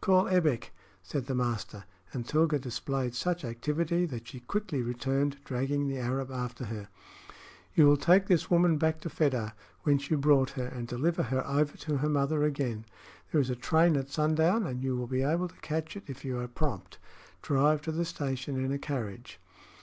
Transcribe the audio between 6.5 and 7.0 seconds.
her.